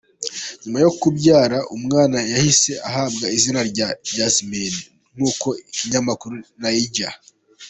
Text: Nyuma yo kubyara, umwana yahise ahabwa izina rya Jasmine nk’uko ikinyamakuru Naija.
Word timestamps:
Nyuma 0.61 0.79
yo 0.85 0.91
kubyara, 0.99 1.57
umwana 1.75 2.17
yahise 2.33 2.71
ahabwa 2.87 3.25
izina 3.37 3.61
rya 3.71 3.87
Jasmine 4.15 4.79
nk’uko 5.15 5.47
ikinyamakuru 5.69 6.35
Naija. 6.61 7.09